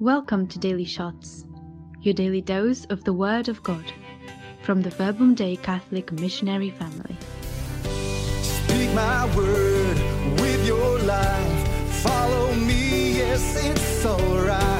Welcome 0.00 0.48
to 0.48 0.58
Daily 0.58 0.84
Shots, 0.84 1.44
your 2.00 2.14
daily 2.14 2.40
dose 2.40 2.86
of 2.86 3.04
the 3.04 3.12
Word 3.12 3.48
of 3.48 3.62
God 3.62 3.84
from 4.62 4.82
the 4.82 4.90
Verbum 4.90 5.34
Dei 5.34 5.56
Catholic 5.56 6.10
Missionary 6.12 6.70
Family. 6.70 7.16
Speak 8.42 8.92
my 8.94 9.36
word 9.36 9.96
with 10.40 10.66
your 10.66 10.98
life. 11.00 11.68
Follow 12.02 12.54
me, 12.54 13.18
yes, 13.18 13.64
it's 13.64 14.04
alright. 14.04 14.77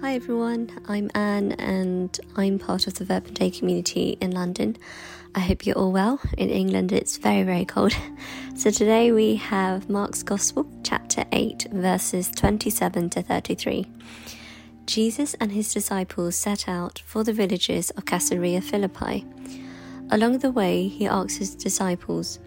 Hi 0.00 0.14
everyone, 0.14 0.70
I'm 0.86 1.10
Anne 1.12 1.52
and 1.58 2.20
I'm 2.36 2.60
part 2.60 2.86
of 2.86 2.94
the 2.94 3.04
Verbum 3.04 3.34
Dei 3.34 3.50
community 3.50 4.16
in 4.20 4.30
London. 4.30 4.76
I 5.34 5.40
hope 5.40 5.66
you're 5.66 5.76
all 5.76 5.90
well. 5.90 6.20
In 6.38 6.50
England, 6.50 6.92
it's 6.92 7.16
very, 7.16 7.42
very 7.42 7.64
cold. 7.64 7.92
So 8.54 8.70
today 8.70 9.10
we 9.10 9.34
have 9.36 9.90
Mark's 9.90 10.22
Gospel, 10.22 10.70
chapter 10.84 11.24
8, 11.32 11.66
verses 11.72 12.30
27 12.30 13.10
to 13.10 13.22
33. 13.22 13.86
Jesus 14.86 15.34
and 15.34 15.50
his 15.50 15.74
disciples 15.74 16.36
set 16.36 16.68
out 16.68 17.02
for 17.04 17.24
the 17.24 17.32
villages 17.32 17.90
of 17.90 18.04
Caesarea 18.04 18.60
Philippi. 18.60 19.26
Along 20.10 20.38
the 20.38 20.52
way, 20.52 20.86
he 20.86 21.08
asked 21.08 21.38
his 21.38 21.56
disciples, 21.56 22.38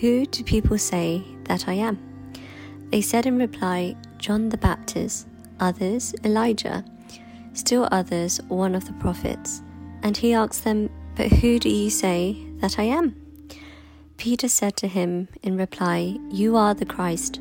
Who 0.00 0.26
do 0.26 0.44
people 0.44 0.78
say 0.78 1.24
that 1.44 1.66
I 1.68 1.74
am? 1.74 1.98
They 2.90 3.00
said 3.00 3.26
in 3.26 3.36
reply, 3.36 3.96
John 4.18 4.48
the 4.48 4.58
Baptist, 4.58 5.26
others, 5.60 6.14
Elijah, 6.24 6.84
still 7.52 7.88
others, 7.90 8.40
one 8.48 8.74
of 8.74 8.86
the 8.86 8.92
prophets. 8.94 9.62
And 10.02 10.16
he 10.16 10.34
asked 10.34 10.64
them, 10.64 10.90
But 11.16 11.32
who 11.32 11.58
do 11.58 11.68
you 11.68 11.90
say 11.90 12.46
that 12.58 12.78
I 12.78 12.84
am? 12.84 13.16
Peter 14.16 14.48
said 14.48 14.76
to 14.76 14.88
him 14.88 15.28
in 15.42 15.56
reply, 15.56 16.18
You 16.30 16.56
are 16.56 16.74
the 16.74 16.86
Christ. 16.86 17.40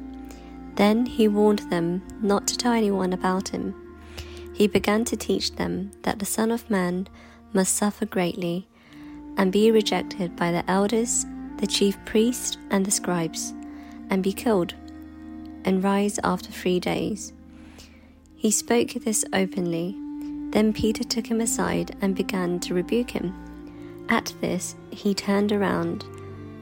Then 0.75 1.05
he 1.05 1.27
warned 1.27 1.69
them 1.69 2.01
not 2.21 2.47
to 2.47 2.57
tell 2.57 2.73
anyone 2.73 3.13
about 3.13 3.49
him. 3.49 3.75
He 4.53 4.67
began 4.67 5.05
to 5.05 5.17
teach 5.17 5.55
them 5.55 5.91
that 6.03 6.19
the 6.19 6.25
Son 6.25 6.51
of 6.51 6.69
Man 6.69 7.07
must 7.53 7.75
suffer 7.75 8.05
greatly 8.05 8.67
and 9.37 9.51
be 9.51 9.71
rejected 9.71 10.35
by 10.35 10.51
the 10.51 10.69
elders, 10.69 11.25
the 11.57 11.67
chief 11.67 11.97
priests, 12.05 12.57
and 12.69 12.85
the 12.85 12.91
scribes, 12.91 13.53
and 14.09 14.21
be 14.21 14.33
killed, 14.33 14.73
and 15.65 15.83
rise 15.83 16.19
after 16.23 16.51
three 16.51 16.79
days. 16.79 17.33
He 18.43 18.51
spoke 18.51 18.89
this 18.89 19.23
openly. 19.31 19.95
Then 20.49 20.73
Peter 20.73 21.05
took 21.05 21.25
him 21.25 21.39
aside 21.39 21.95
and 22.01 22.13
began 22.13 22.59
to 22.59 22.73
rebuke 22.73 23.11
him. 23.11 23.33
At 24.09 24.33
this, 24.41 24.75
he 24.91 25.13
turned 25.13 25.53
around 25.53 26.03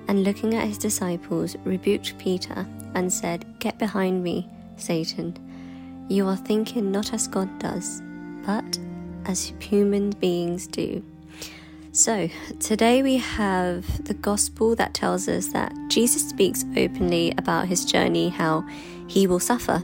and, 0.07 0.23
looking 0.23 0.53
at 0.53 0.67
his 0.67 0.77
disciples, 0.77 1.55
rebuked 1.65 2.19
Peter 2.19 2.67
and 2.93 3.11
said, 3.11 3.47
Get 3.57 3.79
behind 3.79 4.23
me, 4.23 4.47
Satan. 4.77 5.35
You 6.07 6.27
are 6.27 6.37
thinking 6.37 6.91
not 6.91 7.15
as 7.15 7.27
God 7.27 7.49
does, 7.57 8.03
but 8.45 8.77
as 9.25 9.51
human 9.59 10.11
beings 10.11 10.67
do. 10.67 11.03
So, 11.93 12.29
today 12.59 13.01
we 13.01 13.17
have 13.17 14.05
the 14.05 14.13
gospel 14.13 14.75
that 14.75 14.93
tells 14.93 15.27
us 15.27 15.47
that 15.47 15.73
Jesus 15.89 16.29
speaks 16.29 16.63
openly 16.77 17.33
about 17.39 17.69
his 17.69 17.85
journey, 17.85 18.29
how 18.29 18.63
he 19.07 19.25
will 19.25 19.39
suffer. 19.39 19.83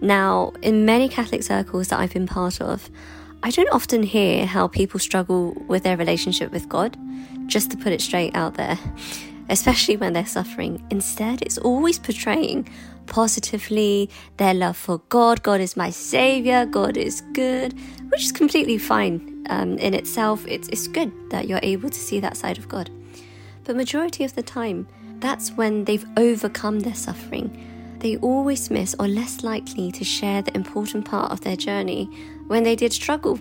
Now, 0.00 0.52
in 0.62 0.84
many 0.84 1.08
Catholic 1.08 1.42
circles 1.42 1.88
that 1.88 2.00
I've 2.00 2.12
been 2.12 2.26
part 2.26 2.60
of, 2.60 2.88
I 3.42 3.50
don't 3.50 3.70
often 3.70 4.02
hear 4.02 4.46
how 4.46 4.68
people 4.68 5.00
struggle 5.00 5.54
with 5.66 5.82
their 5.82 5.96
relationship 5.96 6.52
with 6.52 6.68
God, 6.68 6.96
just 7.46 7.70
to 7.70 7.76
put 7.76 7.92
it 7.92 8.00
straight 8.00 8.34
out 8.34 8.54
there, 8.54 8.78
especially 9.48 9.96
when 9.96 10.12
they're 10.12 10.26
suffering. 10.26 10.86
Instead, 10.90 11.42
it's 11.42 11.58
always 11.58 11.98
portraying 11.98 12.68
positively 13.06 14.08
their 14.36 14.54
love 14.54 14.76
for 14.76 14.98
God. 15.08 15.42
God 15.42 15.60
is 15.60 15.76
my 15.76 15.90
savior, 15.90 16.64
God 16.64 16.96
is 16.96 17.22
good, 17.32 17.74
which 18.10 18.22
is 18.22 18.32
completely 18.32 18.78
fine 18.78 19.44
um, 19.48 19.78
in 19.78 19.94
itself. 19.94 20.46
It's, 20.46 20.68
it's 20.68 20.86
good 20.86 21.12
that 21.30 21.48
you're 21.48 21.60
able 21.62 21.90
to 21.90 21.98
see 21.98 22.20
that 22.20 22.36
side 22.36 22.58
of 22.58 22.68
God. 22.68 22.90
But 23.64 23.76
majority 23.76 24.24
of 24.24 24.34
the 24.34 24.42
time, 24.42 24.86
that's 25.18 25.52
when 25.52 25.84
they've 25.84 26.06
overcome 26.16 26.80
their 26.80 26.94
suffering. 26.94 27.66
They 28.00 28.16
always 28.16 28.70
miss 28.70 28.94
or 28.98 29.06
less 29.06 29.42
likely 29.42 29.92
to 29.92 30.04
share 30.04 30.42
the 30.42 30.54
important 30.56 31.04
part 31.04 31.30
of 31.30 31.42
their 31.42 31.56
journey 31.56 32.04
when 32.46 32.62
they 32.62 32.74
did 32.74 32.92
struggle, 32.92 33.38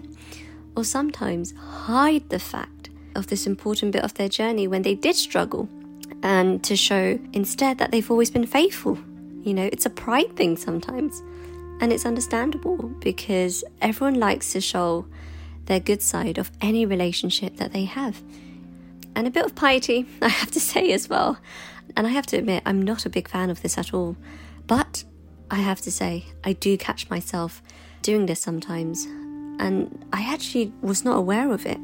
or 0.75 0.84
sometimes 0.84 1.53
hide 1.53 2.30
the 2.30 2.40
fact 2.40 2.90
of 3.16 3.28
this 3.28 3.47
important 3.47 3.94
bit 3.94 4.03
of 4.03 4.14
their 4.14 4.30
journey 4.30 4.68
when 4.68 4.81
they 4.81 4.96
did 4.96 5.16
struggle, 5.16 5.68
and 6.24 6.64
to 6.64 6.75
show 6.75 7.20
instead 7.34 7.78
that 7.78 7.92
they've 7.92 8.12
always 8.12 8.30
been 8.30 8.46
faithful. 8.46 8.97
You 9.44 9.53
know, 9.53 9.70
it's 9.72 9.86
a 9.86 9.90
pride 9.90 10.36
thing 10.36 10.58
sometimes, 10.58 11.22
and 11.81 11.91
it's 11.94 12.06
understandable 12.06 12.78
because 13.00 13.64
everyone 13.81 14.20
likes 14.20 14.52
to 14.53 14.62
show 14.62 15.06
their 15.66 15.80
good 15.80 16.02
side 16.02 16.38
of 16.38 16.52
any 16.62 16.86
relationship 16.86 17.58
that 17.58 17.72
they 17.72 17.86
have 17.86 18.22
and 19.16 19.28
a 19.28 19.31
bit 19.31 19.46
of 19.46 19.53
piety, 19.53 20.06
I 20.22 20.30
have 20.30 20.52
to 20.52 20.59
say 20.59 20.91
as 20.91 21.09
well. 21.09 21.38
And 21.97 22.08
I 22.08 22.12
have 22.12 22.26
to 22.28 22.38
admit, 22.38 22.64
I'm 22.66 22.81
not 22.81 23.06
a 23.06 23.09
big 23.09 23.28
fan 23.28 23.50
of 23.50 23.62
this 23.62 23.78
at 23.78 23.94
all. 23.94 24.16
But 24.69 25.03
I 25.50 25.56
have 25.56 25.81
to 25.81 25.91
say, 25.91 26.25
I 26.44 26.53
do 26.53 26.78
catch 26.78 27.09
myself 27.09 27.63
doing 28.03 28.28
this 28.28 28.40
sometimes. 28.40 29.06
And 29.59 30.06
I 30.13 30.22
actually 30.31 30.72
was 30.81 31.03
not 31.03 31.18
aware 31.18 31.52
of 31.52 31.66
it. 31.66 31.80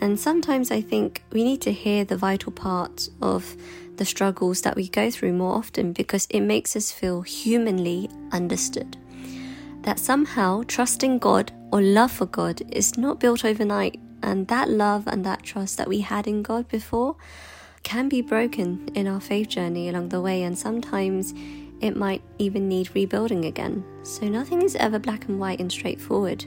And 0.00 0.18
sometimes 0.18 0.72
I 0.72 0.80
think 0.80 1.22
we 1.30 1.44
need 1.44 1.60
to 1.62 1.72
hear 1.72 2.04
the 2.04 2.16
vital 2.16 2.50
parts 2.50 3.10
of 3.22 3.56
the 3.96 4.04
struggles 4.04 4.62
that 4.62 4.74
we 4.74 4.88
go 4.88 5.08
through 5.08 5.34
more 5.34 5.54
often 5.54 5.92
because 5.92 6.26
it 6.30 6.40
makes 6.40 6.74
us 6.74 6.90
feel 6.90 7.22
humanly 7.22 8.10
understood. 8.32 8.96
That 9.82 10.00
somehow 10.00 10.64
trusting 10.66 11.20
God 11.20 11.52
or 11.70 11.80
love 11.80 12.10
for 12.10 12.26
God 12.26 12.60
is 12.72 12.98
not 12.98 13.20
built 13.20 13.44
overnight, 13.44 14.00
and 14.22 14.48
that 14.48 14.68
love 14.68 15.06
and 15.06 15.24
that 15.24 15.44
trust 15.44 15.76
that 15.76 15.88
we 15.88 16.00
had 16.00 16.26
in 16.26 16.42
God 16.42 16.66
before 16.66 17.16
can 17.82 18.08
be 18.08 18.20
broken 18.20 18.90
in 18.94 19.06
our 19.06 19.20
faith 19.20 19.48
journey 19.48 19.88
along 19.88 20.08
the 20.08 20.20
way, 20.20 20.42
and 20.42 20.58
sometimes 20.58 21.32
it 21.80 21.96
might 21.96 22.22
even 22.38 22.68
need 22.68 22.94
rebuilding 22.94 23.44
again. 23.44 23.84
So 24.02 24.28
nothing 24.28 24.62
is 24.62 24.76
ever 24.76 24.98
black 24.98 25.26
and 25.28 25.38
white 25.38 25.60
and 25.60 25.70
straightforward. 25.70 26.44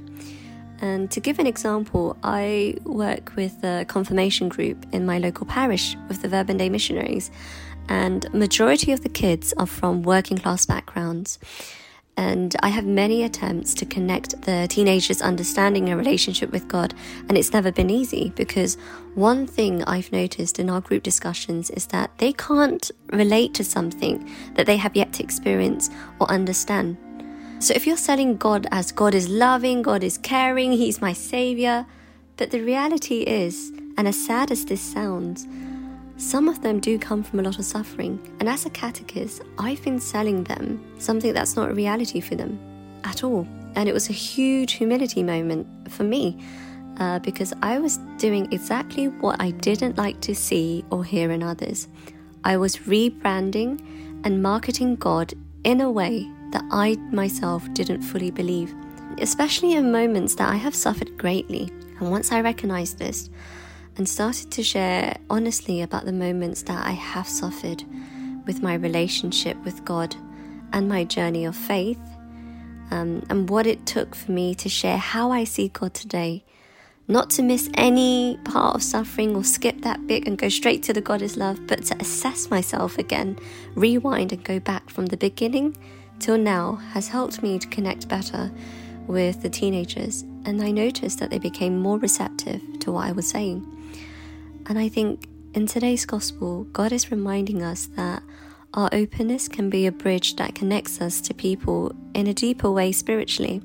And 0.80 1.10
to 1.12 1.20
give 1.20 1.40
an 1.40 1.48
example, 1.48 2.18
I 2.24 2.76
work 2.84 3.36
with 3.36 3.64
a 3.64 3.86
confirmation 3.88 4.50
group 4.50 4.86
in 4.92 5.06
my 5.06 5.18
local 5.18 5.46
parish 5.46 5.96
with 6.08 6.22
the 6.22 6.28
Verbum 6.28 6.58
Dei 6.58 6.70
missionaries, 6.70 7.32
and 7.88 8.32
majority 8.34 8.92
of 8.92 9.02
the 9.02 9.10
kids 9.10 9.54
are 9.58 9.66
from 9.66 10.04
working 10.04 10.38
class 10.38 10.66
backgrounds. 10.66 11.40
And 12.16 12.56
I 12.62 12.70
have 12.70 12.86
many 12.86 13.24
attempts 13.24 13.74
to 13.76 13.86
connect 13.86 14.44
the 14.44 14.68
teenagers' 14.70 15.22
understanding 15.22 15.90
and 15.90 15.98
relationship 15.98 16.52
with 16.52 16.68
God, 16.68 16.94
and 17.28 17.38
it's 17.38 17.54
never 17.54 17.72
been 17.72 17.90
easy 17.90 18.32
because 18.36 18.78
one 19.16 19.48
thing 19.48 19.84
I've 19.86 20.12
noticed 20.12 20.60
in 20.60 20.70
our 20.70 20.80
group 20.80 21.02
discussions 21.02 21.72
is 21.72 21.88
that 21.88 22.12
they 22.20 22.34
can't 22.34 22.92
relate 23.12 23.56
to 23.56 23.64
something 23.64 24.30
that 24.54 24.68
they 24.68 24.78
have 24.78 24.96
yet 24.96 25.12
to 25.14 25.24
experience 25.24 25.90
or 26.20 26.30
understand. 26.30 26.98
So 27.58 27.74
if 27.74 27.88
you're 27.88 27.98
selling 27.98 28.38
God 28.38 28.68
as 28.72 28.92
God 28.92 29.16
is 29.16 29.28
loving, 29.30 29.82
God 29.82 30.04
is 30.04 30.18
caring, 30.20 30.74
He's 30.74 31.02
my 31.02 31.14
savior, 31.14 31.86
but 32.38 32.52
the 32.52 32.62
reality 32.62 33.22
is, 33.22 33.72
and 33.98 34.08
as 34.08 34.24
sad 34.24 34.52
as 34.52 34.66
this 34.66 34.82
sounds, 34.82 35.48
some 36.18 36.48
of 36.48 36.62
them 36.62 36.80
do 36.80 37.00
come 37.00 37.24
from 37.24 37.40
a 37.40 37.44
lot 37.44 37.60
of 37.60 37.66
suffering, 37.66 38.20
and 38.40 38.48
as 38.48 38.66
a 38.66 38.70
catechist, 38.70 39.42
I've 39.58 39.84
been 39.84 40.00
selling 40.00 40.44
them 40.44 40.84
something 41.00 41.34
that's 41.34 41.56
not 41.56 41.72
a 41.72 41.74
reality 41.74 42.22
for 42.22 42.36
them 42.36 42.60
at 43.04 43.24
all. 43.24 43.48
And 43.76 43.90
it 43.90 43.94
was 43.94 44.10
a 44.10 44.14
huge 44.14 44.74
humility 44.74 45.24
moment 45.24 45.68
for 45.92 46.04
me 46.04 46.38
uh, 47.00 47.20
because 47.20 47.54
I 47.62 47.80
was 47.80 47.98
doing 48.18 48.52
exactly 48.52 49.08
what 49.08 49.42
I 49.42 49.52
didn't 49.52 49.98
like 49.98 50.22
to 50.22 50.36
see 50.36 50.86
or 50.92 51.04
hear 51.04 51.32
in 51.32 51.42
others. 51.42 51.88
I 52.44 52.58
was 52.58 52.78
rebranding 52.78 53.82
and 54.24 54.44
marketing 54.44 54.96
God 54.96 55.34
in 55.64 55.82
a 55.82 55.90
way 55.90 56.30
that 56.52 56.64
I 56.72 56.96
myself 57.12 57.68
didn't 57.74 58.02
fully 58.02 58.30
believe, 58.30 58.74
especially 59.18 59.74
in 59.74 59.92
moments 59.92 60.36
that 60.36 60.50
I 60.50 60.56
have 60.56 60.76
suffered 60.76 61.18
greatly. 61.18 61.72
And 62.00 62.12
once 62.12 62.32
I 62.32 62.42
recognized 62.42 63.00
this, 63.00 63.30
and 63.98 64.08
started 64.08 64.52
to 64.52 64.64
share 64.64 65.18
honestly 65.30 65.82
about 65.82 66.06
the 66.06 66.12
moments 66.12 66.64
that 66.64 66.86
I 66.86 66.92
have 66.92 67.28
suffered 67.28 67.84
with 68.46 68.62
my 68.62 68.74
relationship 68.76 69.58
with 69.64 69.86
God 69.86 70.16
and 70.72 70.90
my 70.90 71.04
journey 71.04 71.46
of 71.46 71.56
faith, 71.56 72.00
um, 72.92 73.24
and 73.30 73.50
what 73.50 73.68
it 73.68 73.86
took 73.86 74.16
for 74.16 74.32
me 74.32 74.56
to 74.56 74.70
share 74.70 74.98
how 74.98 75.32
I 75.32 75.44
see 75.44 75.70
God 75.70 75.94
today. 75.94 76.44
not 77.08 77.30
to 77.30 77.44
miss 77.44 77.70
any 77.74 78.40
part 78.46 78.76
of 78.76 78.84
suffering 78.84 79.36
or 79.36 79.44
skip 79.44 79.82
that 79.82 80.06
bit 80.08 80.26
and 80.26 80.38
go 80.38 80.48
straight 80.50 80.82
to 80.84 80.94
the 80.94 81.02
God 81.02 81.22
is 81.22 81.36
love, 81.36 81.68
but 81.68 81.84
to 81.86 81.98
assess 82.00 82.50
myself 82.50 82.98
again, 82.98 83.38
rewind 83.76 84.32
and 84.32 84.44
go 84.44 84.60
back 84.60 84.90
from 84.90 85.08
the 85.08 85.18
beginning 85.18 85.76
till 86.20 86.38
now 86.38 86.76
has 86.94 87.10
helped 87.10 87.44
me 87.44 87.60
to 87.60 87.68
connect 87.68 88.08
better 88.08 88.52
with 89.08 89.42
the 89.42 89.50
teenagers. 89.50 90.22
And 90.46 90.62
I 90.62 90.72
noticed 90.72 91.20
that 91.20 91.30
they 91.30 91.40
became 91.40 91.80
more 91.80 91.98
receptive 91.98 92.62
to 92.80 92.92
what 92.92 93.08
I 93.08 93.12
was 93.12 93.28
saying. 93.28 93.66
And 94.68 94.80
I 94.80 94.90
think 94.90 95.28
in 95.54 95.68
today's 95.68 96.06
gospel, 96.06 96.64
God 96.66 96.92
is 96.92 97.12
reminding 97.12 97.62
us 97.62 97.88
that 97.96 98.24
our 98.74 98.90
openness 98.92 99.48
can 99.48 99.70
be 99.70 99.86
a 99.86 99.92
bridge 99.92 100.36
that 100.38 100.56
connects 100.56 101.00
us 101.00 101.22
to 101.22 101.34
people 101.34 101.96
in 102.14 102.28
a 102.28 102.34
deeper 102.34 102.72
way 102.72 102.92
spiritually. 102.92 103.62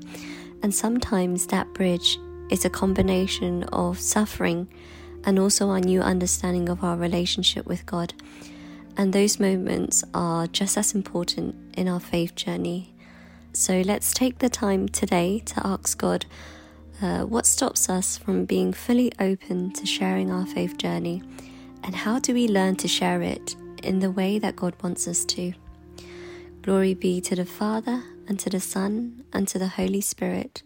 And 0.61 0.73
sometimes 0.73 1.47
that 1.47 1.73
bridge 1.73 2.19
is 2.51 2.65
a 2.65 2.69
combination 2.69 3.63
of 3.65 3.99
suffering 3.99 4.67
and 5.23 5.39
also 5.39 5.69
our 5.69 5.79
new 5.79 6.01
understanding 6.01 6.69
of 6.69 6.83
our 6.83 6.95
relationship 6.95 7.65
with 7.65 7.85
God. 7.85 8.13
And 8.97 9.13
those 9.13 9.39
moments 9.39 10.03
are 10.13 10.47
just 10.47 10.77
as 10.77 10.93
important 10.93 11.55
in 11.75 11.87
our 11.87 11.99
faith 11.99 12.35
journey. 12.35 12.93
So 13.53 13.81
let's 13.81 14.13
take 14.13 14.39
the 14.39 14.49
time 14.49 14.87
today 14.87 15.39
to 15.39 15.67
ask 15.67 15.97
God 15.97 16.25
uh, 17.01 17.23
what 17.23 17.45
stops 17.45 17.89
us 17.89 18.17
from 18.17 18.45
being 18.45 18.73
fully 18.73 19.11
open 19.19 19.71
to 19.73 19.85
sharing 19.85 20.31
our 20.31 20.45
faith 20.45 20.77
journey, 20.77 21.23
and 21.83 21.95
how 21.95 22.19
do 22.19 22.33
we 22.33 22.47
learn 22.47 22.75
to 22.77 22.87
share 22.87 23.21
it 23.21 23.55
in 23.83 23.99
the 23.99 24.11
way 24.11 24.39
that 24.39 24.55
God 24.55 24.75
wants 24.83 25.07
us 25.07 25.25
to. 25.25 25.53
Glory 26.61 26.93
be 26.93 27.21
to 27.21 27.35
the 27.35 27.45
Father, 27.45 28.03
and 28.27 28.39
to 28.39 28.49
the 28.49 28.59
Son, 28.59 29.23
and 29.33 29.47
to 29.47 29.57
the 29.57 29.69
Holy 29.69 30.01
Spirit, 30.01 30.61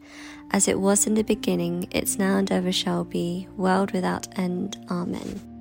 as 0.52 0.68
it 0.68 0.80
was 0.80 1.08
in 1.08 1.14
the 1.14 1.24
beginning, 1.24 1.88
it's 1.92 2.18
now 2.18 2.38
and 2.38 2.52
ever 2.52 2.72
shall 2.72 3.04
be, 3.04 3.48
world 3.56 3.92
without 3.92 4.28
end. 4.38 4.78
Amen. 4.90 5.53